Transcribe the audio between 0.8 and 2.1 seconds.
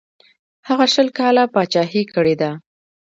شل کاله پاچهي